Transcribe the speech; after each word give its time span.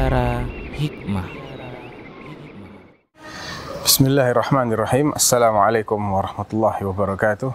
Mutiara 0.00 0.48
Hikmah. 0.80 1.28
Bismillahirrahmanirrahim. 3.84 5.12
Assalamualaikum 5.12 6.00
warahmatullahi 6.00 6.88
wabarakatuh. 6.88 7.52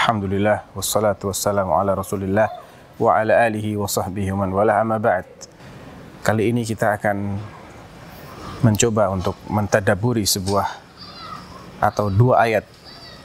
Alhamdulillah 0.00 0.64
wassalatu 0.72 1.28
wassalamu 1.28 1.76
ala 1.76 1.92
Rasulillah 1.92 2.48
wa 2.96 3.12
ala 3.12 3.44
alihi 3.44 3.76
wa 3.76 3.84
sahbihi 3.84 4.32
man 4.32 4.56
wala 4.56 4.80
amma 4.80 4.96
ba'd. 4.96 5.28
Kali 6.24 6.48
ini 6.48 6.64
kita 6.64 6.96
akan 6.96 7.36
mencoba 8.64 9.12
untuk 9.12 9.36
mentadaburi 9.52 10.24
sebuah 10.24 10.72
atau 11.76 12.08
dua 12.08 12.48
ayat 12.48 12.64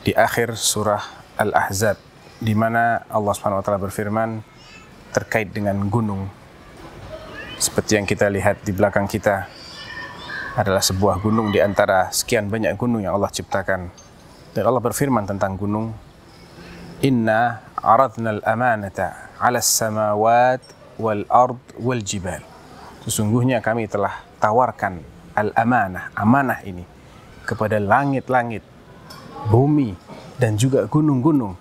di 0.04 0.12
akhir 0.12 0.60
surah 0.60 1.08
Al-Ahzab 1.40 1.96
di 2.44 2.52
mana 2.52 3.00
Allah 3.08 3.32
Subhanahu 3.32 3.64
wa 3.64 3.64
taala 3.64 3.80
berfirman 3.80 4.44
terkait 5.16 5.56
dengan 5.56 5.88
gunung. 5.88 6.28
Seperti 7.58 7.98
yang 7.98 8.06
kita 8.06 8.30
lihat 8.30 8.62
di 8.62 8.70
belakang 8.70 9.10
kita 9.10 9.50
adalah 10.54 10.78
sebuah 10.78 11.18
gunung 11.18 11.50
di 11.50 11.58
antara 11.58 12.14
sekian 12.14 12.54
banyak 12.54 12.78
gunung 12.78 13.02
yang 13.02 13.18
Allah 13.18 13.34
ciptakan. 13.34 13.90
Dan 14.54 14.62
Allah 14.62 14.78
berfirman 14.78 15.26
tentang 15.26 15.58
gunung, 15.58 15.90
"Inna 17.02 17.66
aradna 17.82 18.38
al-amanata 18.38 19.34
'ala 19.42 19.58
as-samawat 19.58 20.62
wal 21.02 21.26
ard 21.34 21.58
wal 21.82 22.02
jibal." 22.06 22.46
Sesungguhnya 23.10 23.58
kami 23.58 23.90
telah 23.90 24.22
tawarkan 24.38 25.02
al-amanah, 25.34 26.14
amanah 26.14 26.62
ini 26.62 26.86
kepada 27.42 27.82
langit-langit, 27.82 28.62
bumi 29.50 29.98
dan 30.38 30.62
juga 30.62 30.86
gunung-gunung. 30.86 31.58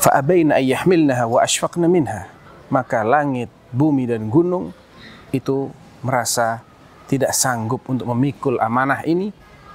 Fa'abaina 0.00 0.56
ay 0.56 0.72
yahmilnaha 0.72 1.28
wa 1.28 1.44
ashfaqna 1.44 1.92
minha. 1.92 2.32
Maka 2.72 3.04
langit, 3.04 3.52
bumi 3.72 4.06
dan 4.06 4.28
gunung 4.28 4.70
itu 5.32 5.72
merasa 6.04 6.60
tidak 7.08 7.32
sanggup 7.32 7.84
untuk 7.88 8.08
memikul 8.12 8.60
amanah 8.60 9.04
ini 9.04 9.32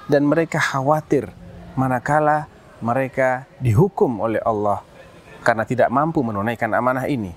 dan 0.08 0.24
mereka 0.26 0.62
khawatir 0.62 1.30
manakala 1.78 2.50
mereka 2.82 3.46
dihukum 3.62 4.22
oleh 4.22 4.42
Allah 4.46 4.86
karena 5.42 5.66
tidak 5.66 5.90
mampu 5.94 6.22
menunaikan 6.26 6.74
amanah 6.74 7.06
ini. 7.10 7.34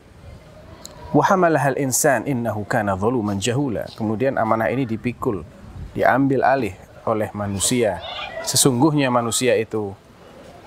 Wa 1.10 1.26
hamalaha 1.26 1.74
al-insan 1.74 2.22
innahu 2.24 2.62
kana 2.64 2.94
zaluman 2.94 3.36
jahula. 3.36 3.90
Kemudian 3.98 4.38
amanah 4.38 4.70
ini 4.70 4.86
dipikul, 4.86 5.42
diambil 5.90 6.46
alih 6.46 6.74
oleh 7.02 7.28
manusia. 7.34 7.98
Sesungguhnya 8.46 9.10
manusia 9.10 9.58
itu 9.58 9.90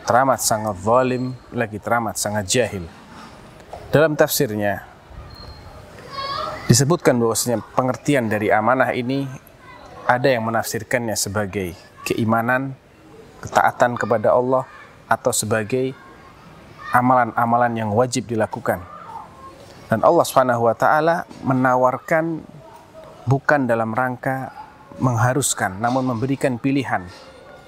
teramat 0.04 0.44
sangat 0.44 0.76
zalim, 0.84 1.32
lagi 1.50 1.80
teramat 1.80 2.20
sangat 2.20 2.46
jahil. 2.48 2.86
Dalam 3.90 4.20
tafsirnya 4.20 4.93
disebutkan 6.68 7.20
bahwasanya 7.20 7.60
pengertian 7.76 8.32
dari 8.32 8.48
amanah 8.48 8.96
ini 8.96 9.28
ada 10.08 10.28
yang 10.28 10.48
menafsirkannya 10.48 11.16
sebagai 11.16 11.76
keimanan, 12.04 12.76
ketaatan 13.44 13.96
kepada 13.96 14.36
Allah 14.36 14.68
atau 15.08 15.32
sebagai 15.32 15.96
amalan-amalan 16.92 17.74
yang 17.76 17.90
wajib 17.92 18.28
dilakukan. 18.28 18.84
Dan 19.88 20.00
Allah 20.04 20.26
Subhanahu 20.26 20.68
wa 20.68 20.76
taala 20.76 21.28
menawarkan 21.44 22.44
bukan 23.28 23.68
dalam 23.68 23.92
rangka 23.92 24.52
mengharuskan 25.02 25.82
namun 25.82 26.06
memberikan 26.06 26.62
pilihan 26.62 27.08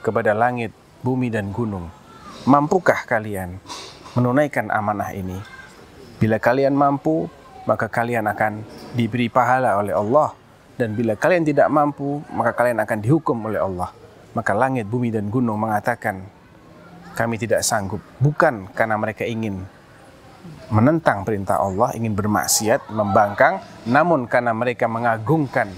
kepada 0.05 0.37
langit, 0.37 0.71
bumi 1.01 1.33
dan 1.33 1.49
gunung. 1.49 1.89
Mampukah 2.45 3.09
kalian 3.09 3.57
menunaikan 4.13 4.69
amanah 4.69 5.09
ini? 5.17 5.41
Bila 6.21 6.37
kalian 6.37 6.77
mampu, 6.77 7.25
maka 7.65 7.89
kalian 7.89 8.25
akan 8.29 8.65
diberi 8.93 9.29
pahala 9.29 9.77
oleh 9.77 9.93
Allah. 9.93 10.33
Dan 10.75 10.91
bila 10.91 11.15
kalian 11.15 11.47
tidak 11.47 11.67
mampu 11.71 12.19
maka 12.33 12.51
kalian 12.53 12.81
akan 12.81 12.97
dihukum 13.01 13.37
oleh 13.49 13.61
Allah. 13.61 13.89
Maka 14.35 14.51
langit 14.51 14.87
bumi 14.87 15.11
dan 15.11 15.31
gunung 15.31 15.59
mengatakan 15.59 16.25
kami 17.15 17.39
tidak 17.39 17.63
sanggup. 17.63 18.03
Bukan 18.19 18.71
karena 18.75 18.99
mereka 18.99 19.23
ingin 19.23 19.63
menentang 20.69 21.21
perintah 21.21 21.61
Allah 21.61 21.93
ingin 21.93 22.13
bermaksiat 22.13 22.89
membangkang 22.89 23.61
namun 23.85 24.25
karena 24.25 24.53
mereka 24.53 24.89
mengagungkan 24.89 25.69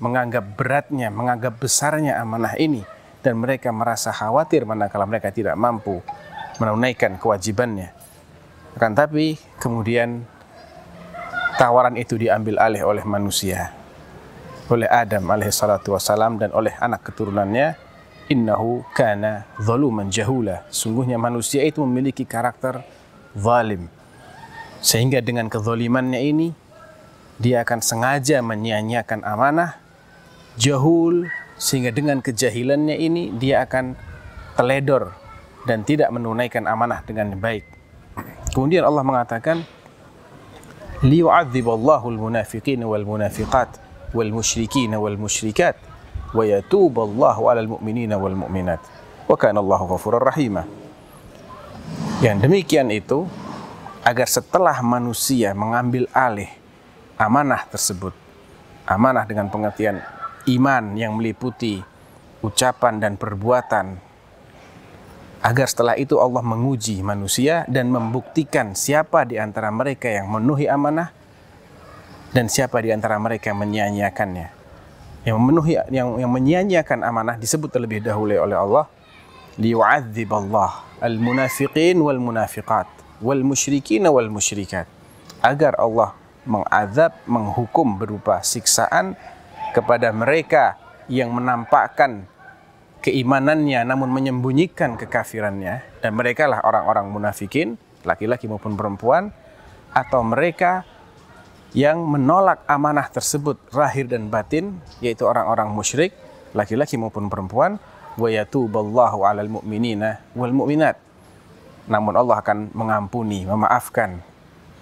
menganggap 0.00 0.44
beratnya 0.56 1.08
menganggap 1.12 1.60
besarnya 1.60 2.16
amanah 2.20 2.56
ini 2.56 2.84
dan 3.20 3.36
mereka 3.36 3.68
merasa 3.74 4.08
khawatir 4.12 4.64
manakala 4.64 5.04
mereka 5.04 5.28
tidak 5.28 5.58
mampu 5.58 6.00
menunaikan 6.58 7.20
kewajibannya. 7.20 7.94
Akan 8.78 8.94
tapi 8.94 9.38
kemudian 9.58 10.22
tawaran 11.58 11.98
itu 11.98 12.14
diambil 12.14 12.62
alih 12.62 12.86
oleh 12.86 13.02
manusia 13.02 13.74
oleh 14.68 14.88
Adam 14.88 15.24
alaihi 15.32 15.52
salatu 15.52 15.96
wasalam 15.96 16.36
dan 16.36 16.52
oleh 16.52 16.72
anak 16.78 17.08
keturunannya. 17.08 17.88
Innahu 18.28 18.84
kana 18.92 19.48
zaluman 19.56 20.12
jahula. 20.12 20.68
Sungguhnya 20.68 21.16
manusia 21.16 21.64
itu 21.64 21.80
memiliki 21.80 22.28
karakter 22.28 22.84
zalim. 23.32 23.88
Sehingga 24.84 25.24
dengan 25.24 25.48
kezalimannya 25.48 26.20
ini 26.20 26.52
dia 27.40 27.64
akan 27.64 27.80
sengaja 27.80 28.44
menyia-nyiakan 28.44 29.24
amanah 29.24 29.80
jahul 30.60 31.32
sehingga 31.56 31.88
dengan 31.88 32.20
kejahilannya 32.20 33.00
ini 33.00 33.32
dia 33.32 33.64
akan 33.64 33.96
teledor 34.60 35.16
dan 35.64 35.88
tidak 35.88 36.12
menunaikan 36.12 36.68
amanah 36.68 37.00
dengan 37.08 37.32
baik. 37.32 37.64
Kemudian 38.52 38.84
Allah 38.84 39.08
mengatakan 39.08 39.64
ليعذب 41.03 41.67
الله 41.69 42.01
المنافقين 42.09 42.83
والمنافقات 42.83 43.71
والمشركين 44.13 44.95
والمشركات 44.95 45.75
ويتوب 46.33 46.95
الله 46.99 47.37
على 47.49 47.59
المؤمنين 47.59 48.13
والمؤمنات 48.13 48.79
وكان 49.29 49.57
الله 49.57 49.81
غفورا 49.83 50.19
رحيما 50.23 50.63
yang 52.23 52.39
demikian 52.39 52.87
itu 52.87 53.27
agar 54.03 54.27
setelah 54.31 54.79
manusia 54.79 55.51
mengambil 55.51 56.07
alih 56.15 56.47
amanah 57.19 57.67
tersebut 57.67 58.15
amanah 58.87 59.27
dengan 59.27 59.51
pengertian 59.51 59.99
iman 60.47 60.95
yang 60.95 61.15
meliputi 61.19 61.83
ucapan 62.43 62.99
dan 62.99 63.13
perbuatan 63.19 63.99
agar 65.38 65.66
setelah 65.70 65.94
itu 65.94 66.18
Allah 66.18 66.42
menguji 66.42 66.98
manusia 67.06 67.62
dan 67.70 67.94
membuktikan 67.94 68.74
siapa 68.74 69.22
di 69.22 69.38
antara 69.38 69.70
mereka 69.70 70.10
yang 70.10 70.26
memenuhi 70.26 70.66
amanah 70.66 71.14
dan 72.34 72.50
siapa 72.50 72.82
di 72.82 72.90
antara 72.90 73.16
mereka 73.16 73.54
yang 73.54 73.60
menyia-nyiakannya. 73.62 74.48
Yang 75.22 75.36
memenuhi 75.38 75.74
yang 75.94 76.18
yang 76.18 76.30
menyia-nyiakan 76.30 77.06
amanah 77.06 77.36
disebut 77.38 77.70
terlebih 77.70 78.02
dahulu 78.02 78.34
oleh 78.34 78.58
Allah 78.58 78.86
liyu'adziballah 79.58 81.02
al-munafiqin 81.02 81.98
wal 81.98 82.18
munafiqat 82.22 82.86
wal 83.18 83.42
musyrikin 83.42 84.06
wal 84.06 84.30
musyrikat 84.30 84.86
agar 85.42 85.74
Allah 85.78 86.14
mengazab 86.46 87.14
menghukum 87.26 87.98
berupa 87.98 88.40
siksaan 88.40 89.18
kepada 89.74 90.14
mereka 90.14 90.78
yang 91.10 91.34
menampakkan 91.34 92.24
keimanannya 93.08 93.88
namun 93.88 94.12
menyembunyikan 94.12 95.00
kekafirannya 95.00 96.04
dan 96.04 96.12
mereka 96.12 96.44
lah 96.44 96.60
orang-orang 96.60 97.08
munafikin 97.08 97.80
laki-laki 98.04 98.44
maupun 98.44 98.76
perempuan 98.76 99.32
atau 99.96 100.20
mereka 100.20 100.84
yang 101.72 102.04
menolak 102.04 102.68
amanah 102.68 103.08
tersebut 103.08 103.56
lahir 103.72 104.04
dan 104.04 104.28
batin 104.28 104.76
yaitu 105.00 105.24
orang-orang 105.24 105.72
musyrik 105.72 106.12
laki-laki 106.52 107.00
maupun 107.00 107.32
perempuan 107.32 107.80
wa 108.20 108.28
yatuballahu 108.28 109.24
'alal 109.24 109.48
mu'minina 109.48 110.20
wal 110.36 110.52
mu'minat. 110.52 111.00
Namun 111.88 112.12
Allah 112.12 112.44
akan 112.44 112.76
mengampuni 112.76 113.48
memaafkan 113.48 114.20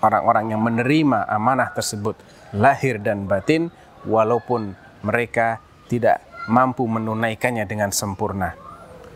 orang-orang 0.02 0.50
yang 0.50 0.62
menerima 0.66 1.30
amanah 1.30 1.70
tersebut 1.70 2.18
lahir 2.50 2.98
dan 2.98 3.30
batin 3.30 3.70
walaupun 4.02 4.74
mereka 5.06 5.62
tidak 5.86 6.25
mampu 6.46 6.86
menunaikannya 6.86 7.66
dengan 7.66 7.90
sempurna. 7.90 8.54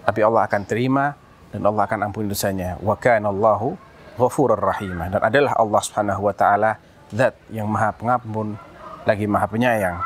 Tapi 0.05 0.21
Allah 0.27 0.47
akan 0.47 0.63
terima 0.67 1.15
dan 1.55 1.63
Allah 1.63 1.87
akan 1.87 2.11
ampuni 2.11 2.27
dosanya. 2.27 2.79
Wa 2.83 2.99
kana 2.99 3.31
Allahu 3.31 3.79
ghafurur 4.19 4.59
rahimah. 4.59 5.07
Dan 5.15 5.21
adalah 5.23 5.55
Allah 5.59 5.81
Subhanahu 5.83 6.23
wa 6.27 6.35
taala 6.35 6.71
zat 7.11 7.39
yang 7.51 7.71
Maha 7.71 7.95
Pengampun 7.95 8.59
lagi 9.07 9.27
Maha 9.31 9.47
Penyayang. 9.47 9.97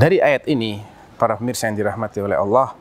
Dari 0.00 0.18
ayat 0.18 0.48
ini, 0.48 0.80
para 1.20 1.36
pemirsa 1.36 1.68
yang 1.68 1.76
dirahmati 1.76 2.24
oleh 2.24 2.38
Allah, 2.38 2.72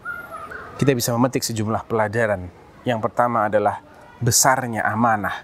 kita 0.79 0.95
bisa 0.95 1.11
memetik 1.11 1.43
sejumlah 1.43 1.83
pelajaran. 1.85 2.47
Yang 2.87 2.99
pertama 3.03 3.51
adalah 3.51 3.83
besarnya 4.23 4.87
amanah, 4.87 5.43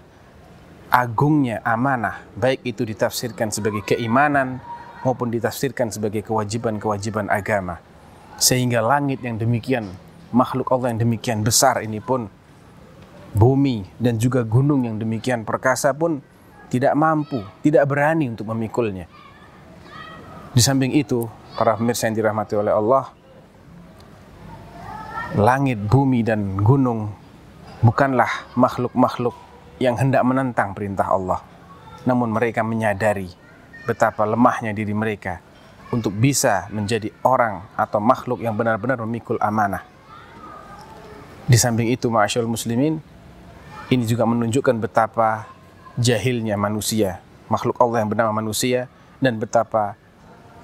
agungnya 0.88 1.60
amanah, 1.60 2.24
baik 2.32 2.64
itu 2.64 2.88
ditafsirkan 2.88 3.52
sebagai 3.52 3.84
keimanan 3.84 4.58
maupun 5.04 5.28
ditafsirkan 5.28 5.92
sebagai 5.92 6.24
kewajiban-kewajiban 6.24 7.28
agama 7.28 7.76
sehingga 8.36 8.84
langit 8.84 9.24
yang 9.24 9.40
demikian 9.40 9.88
makhluk 10.32 10.68
Allah 10.72 10.92
yang 10.92 11.00
demikian 11.00 11.40
besar 11.40 11.80
ini 11.80 12.00
pun 12.04 12.28
bumi 13.36 13.84
dan 13.96 14.16
juga 14.16 14.44
gunung 14.44 14.84
yang 14.84 14.96
demikian 15.00 15.44
perkasa 15.44 15.92
pun 15.92 16.20
tidak 16.68 16.92
mampu, 16.98 17.40
tidak 17.62 17.86
berani 17.86 18.26
untuk 18.32 18.50
memikulnya. 18.50 19.06
Di 20.56 20.60
samping 20.64 20.96
itu, 20.96 21.28
para 21.54 21.76
pemirsa 21.76 22.08
yang 22.08 22.16
dirahmati 22.16 22.54
oleh 22.58 22.72
Allah, 22.72 23.04
langit, 25.36 25.78
bumi, 25.78 26.24
dan 26.26 26.58
gunung 26.58 27.12
bukanlah 27.84 28.50
makhluk-makhluk 28.56 29.36
yang 29.78 29.94
hendak 30.00 30.24
menentang 30.24 30.72
perintah 30.72 31.12
Allah. 31.12 31.40
Namun 32.08 32.32
mereka 32.32 32.64
menyadari 32.64 33.28
betapa 33.84 34.26
lemahnya 34.26 34.74
diri 34.74 34.96
mereka 34.96 35.38
untuk 35.94 36.10
bisa 36.14 36.66
menjadi 36.74 37.14
orang 37.22 37.62
atau 37.78 38.02
makhluk 38.02 38.42
yang 38.42 38.58
benar-benar 38.58 38.98
memikul 39.06 39.38
amanah. 39.38 39.86
Di 41.46 41.54
samping 41.54 41.94
itu, 41.94 42.10
ma'asyul 42.10 42.50
muslimin, 42.50 42.98
ini 43.86 44.02
juga 44.02 44.26
menunjukkan 44.26 44.82
betapa 44.82 45.46
jahilnya 45.94 46.58
manusia, 46.58 47.22
makhluk 47.46 47.78
Allah 47.78 48.02
yang 48.02 48.10
bernama 48.10 48.34
manusia, 48.34 48.90
dan 49.22 49.38
betapa 49.38 49.94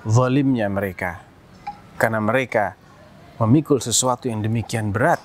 zalimnya 0.03 0.67
mereka. 0.67 1.23
Karena 1.95 2.19
mereka 2.19 2.75
memikul 3.39 3.79
sesuatu 3.79 4.27
yang 4.27 4.43
demikian 4.43 4.91
berat, 4.91 5.23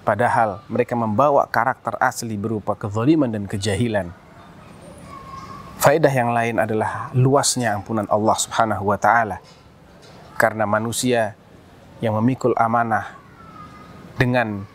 padahal 0.00 0.64
mereka 0.72 0.96
membawa 0.96 1.44
karakter 1.44 2.00
asli 2.00 2.40
berupa 2.40 2.72
kezaliman 2.72 3.28
dan 3.28 3.44
kejahilan. 3.44 4.25
Faedah 5.86 6.10
yang 6.10 6.34
lain 6.34 6.58
adalah 6.58 7.14
luasnya 7.14 7.78
ampunan 7.78 8.10
Allah 8.10 8.34
Subhanahu 8.34 8.90
wa 8.90 8.98
taala. 8.98 9.38
Karena 10.34 10.66
manusia 10.66 11.38
yang 12.02 12.18
memikul 12.18 12.58
amanah 12.58 13.14
dengan 14.18 14.66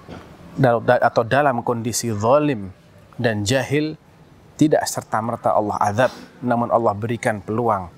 atau 0.88 1.28
dalam 1.28 1.68
kondisi 1.68 2.16
zalim 2.16 2.72
dan 3.19 3.44
jahil 3.44 4.00
tidak 4.56 4.88
serta-merta 4.88 5.52
Allah 5.52 5.75
azab, 5.84 6.16
namun 6.40 6.72
Allah 6.72 6.96
berikan 6.96 7.44
peluang 7.44 7.92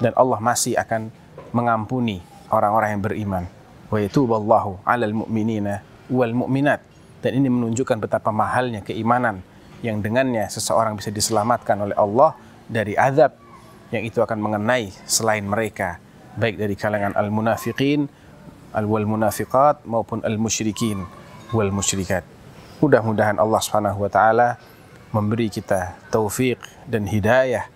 dan 0.00 0.16
Allah 0.16 0.40
masih 0.40 0.72
akan 0.80 1.12
mengampuni 1.52 2.24
orang-orang 2.48 2.96
yang 2.96 3.04
beriman. 3.04 3.44
Wa 3.92 4.00
yatuballahu 4.00 4.88
'alal 4.88 5.12
mu'minina 5.12 5.84
wal 6.08 6.32
mu'minat. 6.32 6.80
Dan 7.20 7.44
ini 7.44 7.52
menunjukkan 7.52 8.00
betapa 8.08 8.32
mahalnya 8.32 8.80
keimanan 8.80 9.44
yang 9.84 10.02
dengannya 10.02 10.50
seseorang 10.50 10.98
bisa 10.98 11.14
diselamatkan 11.14 11.78
oleh 11.78 11.94
Allah 11.94 12.34
dari 12.66 12.98
azab 12.98 13.38
yang 13.94 14.04
itu 14.04 14.20
akan 14.20 14.38
mengenai 14.42 14.92
selain 15.08 15.46
mereka 15.46 16.02
baik 16.38 16.60
dari 16.60 16.74
kalangan 16.78 17.16
al-munafiqin 17.18 18.06
al-wal 18.76 19.08
munafiqat 19.08 19.82
maupun 19.88 20.22
al-musyrikin 20.22 21.02
wal 21.50 21.72
musyrikat. 21.72 22.22
Mudah-mudahan 22.78 23.40
Allah 23.42 23.58
Subhanahu 23.58 24.06
wa 24.06 24.10
taala 24.12 24.60
memberi 25.10 25.48
kita 25.48 25.98
taufik 26.12 26.60
dan 26.84 27.08
hidayah 27.08 27.66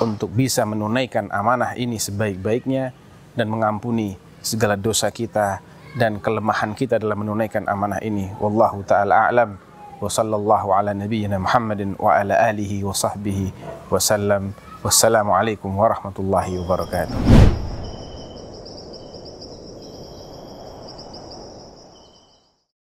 untuk 0.00 0.32
bisa 0.32 0.64
menunaikan 0.64 1.28
amanah 1.30 1.76
ini 1.76 2.00
sebaik-baiknya 2.00 2.96
dan 3.36 3.46
mengampuni 3.52 4.16
segala 4.40 4.74
dosa 4.74 5.12
kita 5.12 5.60
dan 5.94 6.18
kelemahan 6.18 6.72
kita 6.72 6.96
dalam 6.98 7.22
menunaikan 7.22 7.68
amanah 7.70 8.00
ini. 8.02 8.32
Wallahu 8.40 8.82
taala 8.82 9.28
a'lam 9.28 9.67
sallallahu 10.06 10.70
ala 10.70 10.94
nabiyyina 10.94 11.42
Muhammadin 11.42 11.98
wa 11.98 12.14
ala 12.14 12.38
alihi 12.38 12.86
wa 12.86 12.94
sahbihi 12.94 13.50
wa 13.90 13.98
sallam. 13.98 14.54
Wassalamualaikum 14.86 15.74
warahmatullahi 15.74 16.54
wabarakatuh. 16.62 17.47